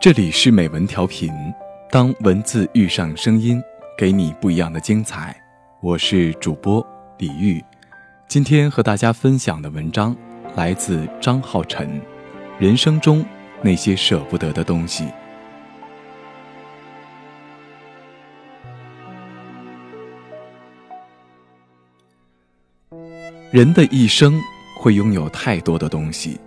[0.00, 1.30] 这里是美文调频，
[1.90, 3.62] 当文字遇上声音，
[3.98, 5.36] 给你不一样的精彩。
[5.82, 6.82] 我是主播
[7.18, 7.62] 李玉，
[8.26, 10.16] 今天和大家分享的文章
[10.56, 12.00] 来自张浩晨。
[12.58, 13.22] 人生中
[13.60, 15.04] 那些舍不得的东西，
[23.50, 24.40] 人的一生
[24.78, 26.40] 会拥有太多的东西，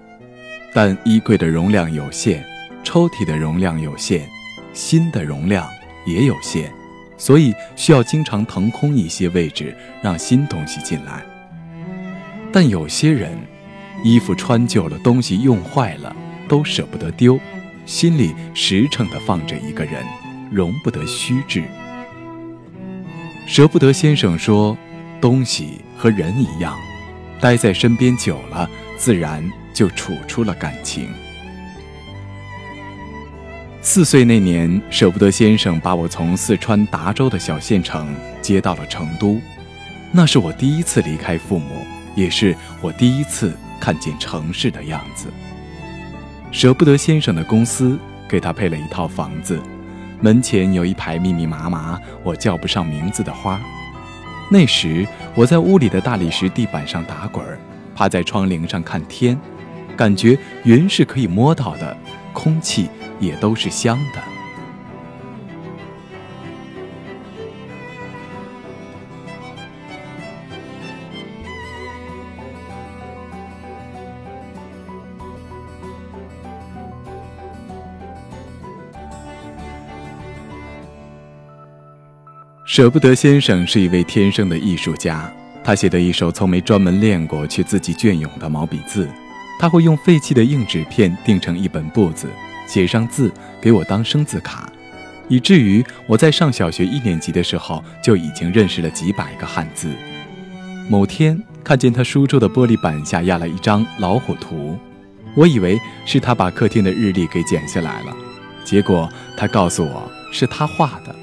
[0.73, 2.44] 但衣柜的容量有限。
[2.84, 4.28] 抽屉的容量有限，
[4.73, 5.68] 心的容量
[6.05, 6.72] 也有限，
[7.18, 11.24] 所以需要经常腾空一些位置，让新东西进来。
[12.52, 13.38] 但有些人，
[14.04, 16.16] 衣服穿旧了，东西用坏了，
[16.48, 17.40] 都舍不得丢，
[17.86, 20.04] 心里实诚地放着一个人，
[20.52, 21.63] 容不得虚掷。
[23.48, 24.77] 舍不得先生说
[25.20, 26.77] ：“东西和人一样，
[27.41, 29.44] 待在身边久了，自然
[29.74, 31.10] 就处出了感情。”
[33.85, 39.41] 四岁那年，舍不得先生把我从四川达州的小县城接到了成都，
[40.09, 45.27] 那是我第一次离开父母，也是我第一次看见城市的样子。
[46.49, 49.59] 舍不得先生的公司给他配了一套房子，
[50.21, 53.59] 门前有一排密密麻麻我叫不上名字的花。
[54.49, 57.45] 那时我在屋里的大理石地板上打滚，
[57.93, 59.37] 趴在窗棂上看天，
[59.98, 61.98] 感觉云是可以摸到的，
[62.31, 62.87] 空气。
[63.26, 64.22] 也都是香的。
[82.66, 85.31] 舍不得先生是一位天生的艺术家，
[85.63, 89.07] 他写的一手从没专门练过却字迹隽永的毛笔字，
[89.59, 92.28] 他会用废弃的硬纸片订成一本簿子。
[92.74, 93.31] 写上字
[93.62, 94.68] 给我当生字卡，
[95.28, 99.91] 以至于我在上小学一年级的时候就已经认识了几百个汉字。
[100.89, 104.75] 某天看见他书桌的玻璃板下压了一张老虎图，
[105.35, 108.17] 我以为是他把客厅的日历给剪下来了，
[108.66, 109.07] 结果
[109.38, 111.16] 他告诉我是他画的。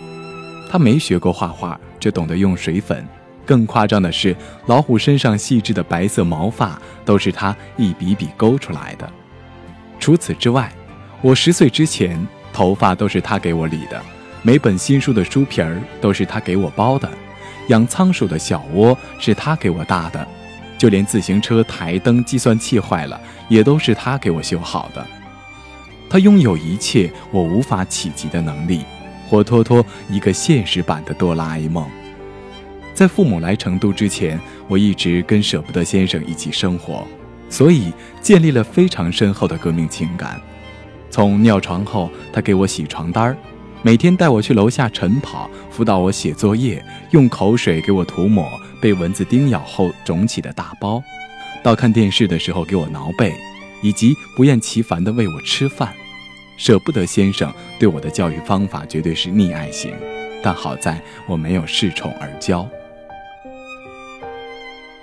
[0.71, 3.05] 他没学过画画，只懂得用水粉。
[3.45, 4.37] 更夸张的是，
[4.67, 9.11] 老虎身上细致的白色毛发都是他一笔笔勾出来的。
[9.99, 10.73] 除此之外，
[11.23, 14.01] 我十岁之前，头发都是他给我理的；
[14.43, 17.07] 每本新书的书皮儿都是他给我包的；
[17.69, 20.27] 养仓鼠的小窝是他给我搭的；
[20.79, 23.21] 就连自行车台灯、计算器坏了，
[23.51, 25.07] 也都是他给我修好的。
[26.09, 28.81] 他拥有一切我无法企及的能力，
[29.29, 31.87] 活脱脱一个现实版的哆啦 A 梦。
[32.95, 37.07] 在父母来成都之前，我一直跟舍不得先生一起生活，
[37.51, 37.93] 所以
[38.23, 40.41] 建立了非常深厚的革命情感。
[41.11, 43.37] 从尿床后，他给我洗床单儿，
[43.83, 48.49] 每天带我去楼下晨跑，辅导我写作业，用口水给我涂抹
[48.81, 51.03] 被蚊子叮咬后肿起的大包；
[51.63, 53.35] 到看电视的时候给我挠背，
[53.83, 55.93] 以及不厌其烦地喂我吃饭。
[56.57, 59.93] 舍不得先生对我的教育方法绝对是溺爱型，
[60.43, 62.67] 但好在我没有恃宠而骄。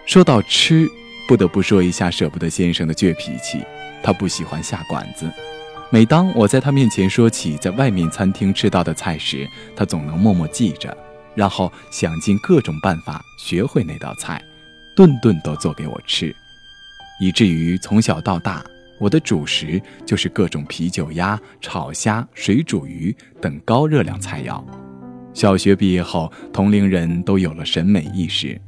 [0.05, 0.87] 说到吃，
[1.27, 3.59] 不得不说一下舍不得先生的倔脾气，
[4.01, 5.29] 他不喜欢下馆子。
[5.89, 10.95] 每当我在他面前说起在外面餐厅吃到的菜时，他总能默默记着，
[11.33, 14.43] 然后想尽各种办法学会那道菜，
[14.97, 16.35] 顿顿都做给我吃，
[17.21, 18.65] 以至于从小到大，
[18.99, 24.61] 我的主食就是各种啤酒鸭、炒虾、水煮鱼等高热量菜肴。
[25.33, 28.59] 小学毕业后，同龄人都有了审美意识，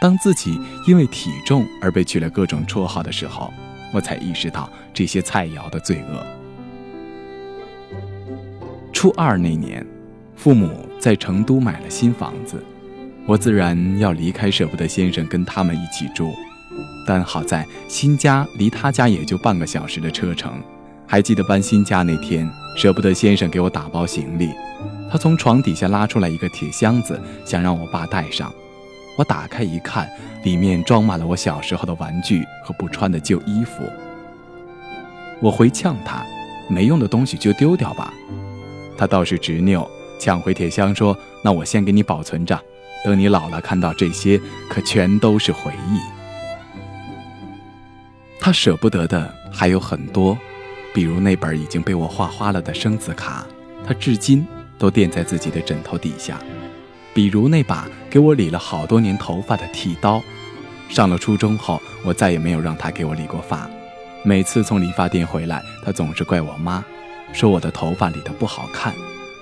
[0.00, 3.52] 当自己因为体重而被取了各种绰号的时候，
[3.92, 6.26] 我才意识到这些菜肴的罪恶。
[9.04, 9.86] 初二那年，
[10.34, 12.64] 父母在成都买了新房子，
[13.26, 16.32] 我自然要离开舍不得先生，跟他们一起住。
[17.06, 20.54] 但好在新家离他家也就半个小时的车程。
[21.06, 24.48] 还记得搬新家那天，舍不得先生给我打包行李，
[25.12, 28.50] 他从床底下拉出来一个铁箱子，想让我爸带上。
[29.18, 30.08] 我打开一看，
[30.44, 33.84] 里面装满了我小时候的玩具和不穿的旧衣服。
[35.42, 36.24] 我回呛他，
[36.70, 38.10] 没用的东西就丢掉吧。
[38.96, 39.88] 他倒是执拗，
[40.18, 42.58] 抢回铁箱说：“那我先给你保存着，
[43.04, 45.98] 等你老了看到这些，可全都是回忆。”
[48.40, 50.36] 他舍不得的还有很多，
[50.92, 53.46] 比如那本已经被我画花了的生字卡，
[53.86, 54.46] 他至今
[54.78, 56.36] 都垫在自己的枕头底下；
[57.14, 60.22] 比如那把给我理了好多年头发的剃刀。
[60.90, 63.68] 上了初中后，我再也没有让他给我理过发。
[64.22, 66.84] 每次从理发店回来，他总是怪我妈。
[67.32, 68.92] 说我的头发理得不好看，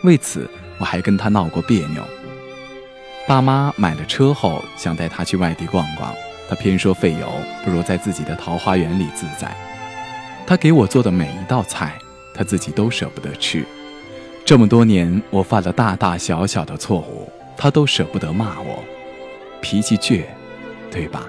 [0.05, 0.49] 为此
[0.79, 2.03] 我还跟他闹过别扭。
[3.27, 6.13] 爸妈买了车后，想带他去外地逛逛，
[6.49, 7.31] 他偏说费油，
[7.65, 9.55] 不如在自己的桃花源里自在。
[10.47, 11.99] 他给我做的每一道菜，
[12.35, 13.65] 他自己都舍不得吃。
[14.45, 18.83] 这么多年，我犯了大大小小的错误，他都舍不得骂我，
[19.61, 20.25] 脾气倔，
[20.91, 21.29] 对吧？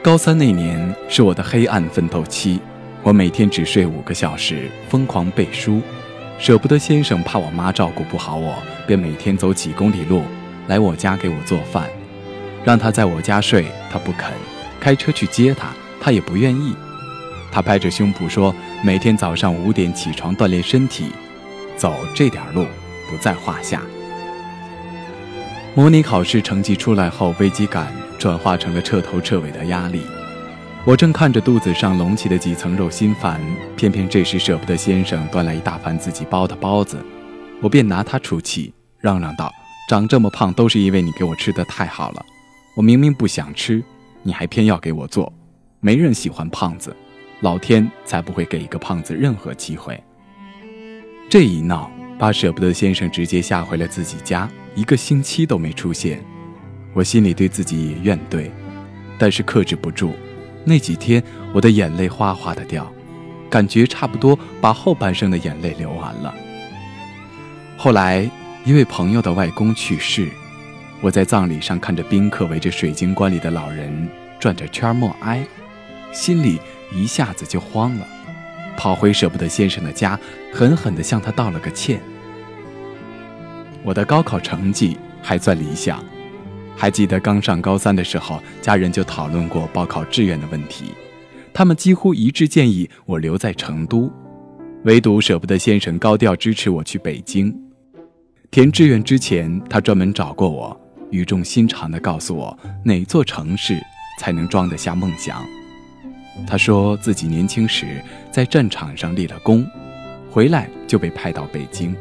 [0.00, 2.60] 高三那年是我的黑暗奋斗期，
[3.06, 5.80] 我每天只睡五个小时，疯狂背书。
[6.40, 8.52] 舍不得先生怕我妈照顾不好我，
[8.84, 10.24] 便每天走几公里路
[10.66, 11.88] 来我家给我做饭，
[12.64, 14.32] 让他在我家睡，他不肯；
[14.80, 15.68] 开车去接他，
[16.00, 16.74] 他也不愿意。
[17.52, 21.12] 他拍着胸脯说，每天早上五点起床锻炼身体，
[21.76, 22.66] 走这点路
[23.08, 23.82] 不在话下。
[25.76, 27.86] 模拟考试成绩出来后，危机感
[28.18, 30.02] 转化成了彻头彻尾的压力。
[30.86, 33.40] 我正看着肚子上隆起的几层肉心烦，
[33.76, 37.04] 偏偏这时舍不得先生端来一大盘自己包的包子，
[37.60, 39.52] 我便拿他出气，嚷嚷道
[39.90, 42.24] ：“长这么胖都是因为你给我吃的太好了，
[42.76, 43.82] 我明明不想吃，
[44.22, 45.32] 你还偏要给我做。
[45.80, 46.94] 没人喜欢胖子，
[47.40, 50.00] 老天才不会给一个胖子任何机会。”
[51.28, 56.24] 这一闹，把舍不得先生直接吓回了自己家，一个星期都没出现。
[56.94, 58.48] 我心里对自己也怨怼，
[59.18, 60.14] 但是克制不住。
[60.68, 61.22] 那几天，
[61.54, 62.92] 我的眼泪哗哗的掉，
[63.48, 66.34] 感觉差不多把后半生的眼泪流完了。
[67.76, 68.28] 后来，
[68.64, 70.28] 一位朋友的外公去世，
[71.00, 74.08] 我在葬礼上看着宾客围着水晶棺里的老人
[74.40, 75.46] 转着圈默哀，
[76.12, 76.58] 心里
[76.92, 78.06] 一下子就慌了，
[78.76, 80.18] 跑回舍不得先生的家，
[80.52, 82.00] 狠狠地向他道了个歉。
[83.84, 86.04] 我的高考成绩还算理想。
[86.76, 90.84] 还记得刚上高三的时候，家人就讨论过报考志愿的问题，
[91.54, 94.12] 他们几乎一致建议我留在成都，
[94.84, 97.52] 唯独舍不得先生高调支持我去北京。
[98.50, 100.78] 填志愿之前，他专门找过我，
[101.10, 103.80] 语重心长地告诉我哪座城市
[104.20, 105.42] 才能装得下梦想。
[106.46, 107.86] 他说自己年轻时
[108.30, 109.66] 在战场上立了功，
[110.30, 111.96] 回来就被派到北京，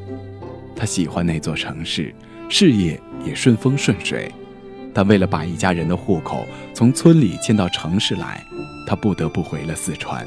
[0.75, 2.13] 他喜欢那座城市，
[2.50, 4.30] 事业也顺风顺水。
[4.95, 8.42] 但为了把一家人的户口从村里迁到城市来，
[8.88, 10.25] 他不得不回了四川。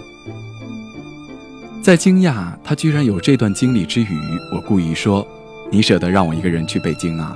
[1.82, 4.20] 在惊讶他居然有这段经历之余，
[4.54, 5.26] 我故意说
[5.72, 7.34] ：“你舍得让我一个人去北京啊？”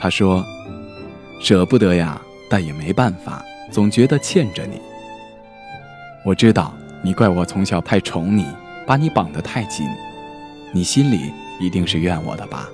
[0.00, 0.42] 他说
[1.38, 2.18] ：“舍不得呀，
[2.48, 4.80] 但也没办法，总觉得欠着你。
[6.24, 6.72] 我知道
[7.02, 8.46] 你怪我从小太宠你，
[8.86, 9.86] 把你绑得太紧，
[10.72, 11.30] 你心里
[11.60, 12.70] 一定是怨我的吧？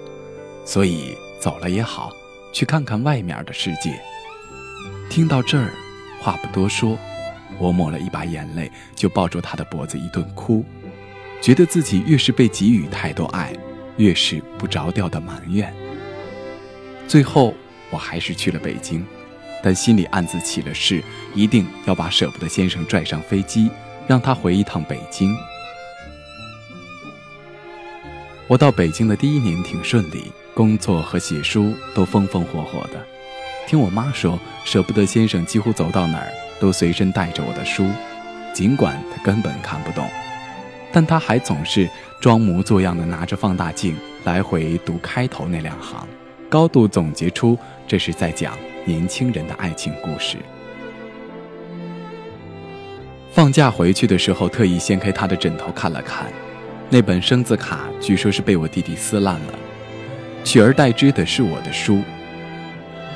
[0.65, 2.13] 所以走了也好。”
[2.53, 4.01] 去看看外面的世界。
[5.09, 5.73] 听到这儿，
[6.21, 6.99] 话不多说，
[7.59, 10.65] 我抹了一把眼泪，就抱住他的脖子一顿哭，
[11.41, 13.53] 觉得自己越是被给予太多爱，
[13.97, 15.75] 越是不着调的埋怨。
[17.09, 17.55] 最后，
[17.91, 19.05] 我还是去了北京，
[19.63, 21.03] 但心里暗自起了誓，
[21.35, 23.69] 一定要把舍不得先生拽上飞机，
[24.07, 25.35] 让他回一趟北京。
[28.51, 30.33] 我到北京的第一年挺顺利。
[30.53, 33.01] 工作和写书都风风火火的，
[33.69, 36.27] 听我妈说，舍不得先生几乎走到哪儿
[36.59, 37.87] 都随身带着我的书，
[38.53, 40.05] 尽管他根本看不懂，
[40.91, 41.89] 但他还总是
[42.21, 46.05] 装模作样的拿着放大镜来回读开头那两行，
[46.49, 50.37] 高度总结出这是在讲年轻人的爱情故事。
[53.31, 56.27] 放假回去的时候，特意掀开他的枕头看了看，
[56.93, 59.55] 那本生字卡据说是被我弟弟撕烂了。
[60.43, 62.03] 取而代之的是我的书。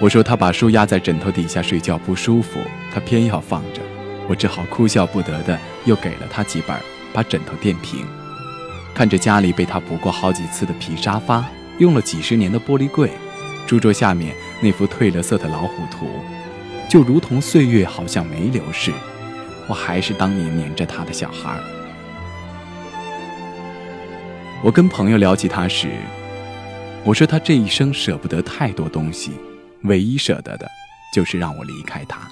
[0.01, 2.61] 我说他把书压在枕头底下睡觉不舒服，
[2.93, 3.81] 他偏要放着，
[4.29, 6.77] 我只好哭笑不得的又给了他几本，
[7.13, 8.07] 把枕头垫平。
[8.95, 11.45] 看着家里被他补过好几次的皮沙发，
[11.79, 13.11] 用了几十年的玻璃柜，
[13.67, 16.09] 书桌下面那幅褪了色的老虎图，
[16.89, 18.93] 就如同岁月好像没流逝，
[19.69, 21.59] 我还是当年黏着他的小孩。
[24.65, 25.91] 我跟朋友聊起他时。
[27.05, 29.33] 我说他这一生舍不得太多东西，
[29.83, 30.67] 唯一舍得的，
[31.15, 32.27] 就是让我离开他。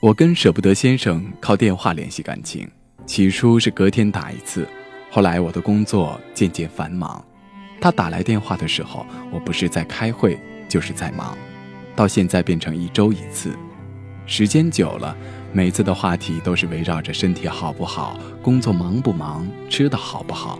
[0.00, 2.68] 我跟舍不得先生靠电话联系感情，
[3.06, 4.66] 起初是隔天打一次，
[5.12, 7.24] 后来我的工作渐渐繁忙，
[7.80, 10.36] 他打来电话的时候，我不是在开会，
[10.68, 11.38] 就是在忙，
[11.94, 13.56] 到现在变成一周一次，
[14.26, 15.16] 时间久了，
[15.54, 20.58] 每次的话题都是围绕着身体好不好，工作忙不忙，吃的好不好。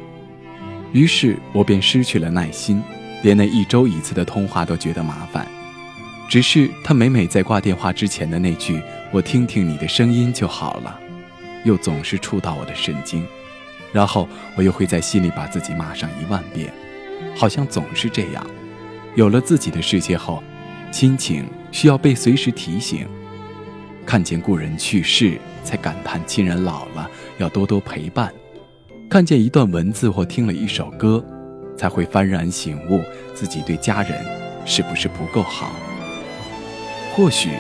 [0.93, 2.83] 于是我便失去了耐心，
[3.23, 5.47] 连那一周一次的通话都觉得麻烦。
[6.29, 11.01] 只是他每每在挂电话之前的那句“我听听你的声音就好了”，
[11.65, 13.27] 又总是触到我的神经，
[13.93, 16.71] 然后我又会在心里把自己骂上一万遍，
[17.35, 18.47] 好像总是这样。
[19.15, 20.43] 有了自己的世界后，
[20.91, 23.07] 亲情需要被随时提醒。
[24.05, 28.29] 看见故人去世，才感叹亲人老了，要多多陪伴；
[29.09, 31.25] 看见一段文字或听了一首歌，
[31.77, 33.01] 才会幡然醒悟
[33.35, 34.25] 自己对家人
[34.65, 35.73] 是不是不够好。
[37.15, 37.51] 或许，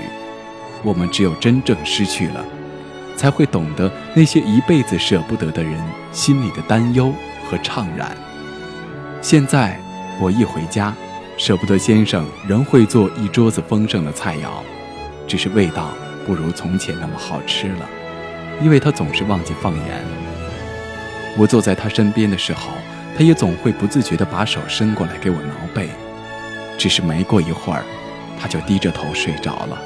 [0.82, 2.44] 我们只有真正失去了。
[3.14, 5.80] 才会懂得那些一辈子舍不得的人
[6.10, 7.12] 心里的担忧
[7.48, 8.16] 和怅然。
[9.20, 9.78] 现在
[10.18, 10.92] 我一回家，
[11.36, 14.48] 舍不得先生仍会做一桌子丰盛的菜肴，
[15.28, 15.90] 只是味道
[16.26, 17.88] 不如从前那么好吃了，
[18.62, 20.04] 因为他总是忘记放盐。
[21.36, 22.72] 我坐在他身边的时候，
[23.16, 25.88] 他也总会不自觉地把手伸过来给我挠背，
[26.78, 27.84] 只是没过一会儿，
[28.40, 29.78] 他就低着头睡着了。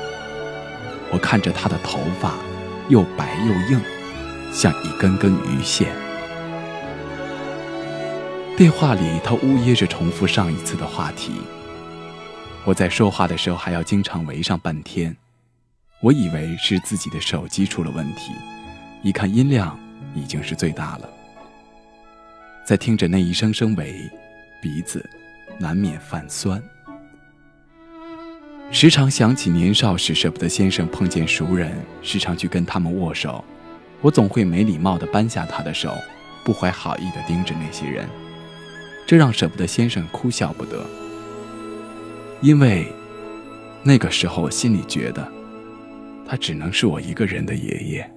[1.13, 2.35] 我看着他的头发。
[2.89, 3.81] 又白又硬，
[4.53, 5.89] 像一根根鱼线。
[8.57, 11.33] 电话里，他呜咽着重复上一次的话题。
[12.63, 15.17] 我在说话的时候还要经常围上半天。
[16.01, 18.33] 我以为是自己的手机出了问题，
[19.03, 19.79] 一看音量
[20.15, 21.09] 已经是最大了。
[22.67, 24.11] 在听着那一声声喂，
[24.61, 25.05] 鼻子
[25.59, 26.63] 难免泛酸。
[28.71, 31.73] 时常想起年少时舍不得先生碰见熟人，
[32.03, 33.43] 时常去跟他们握手，
[34.01, 35.97] 我总会没礼貌地扳下他的手，
[36.45, 38.07] 不怀好意地盯着那些人，
[39.07, 40.85] 这让舍不得先生哭笑不得。
[42.43, 42.93] 因为
[43.83, 45.33] 那个时候我心里觉得，
[46.27, 48.16] 他只能是我一个人的爷爷。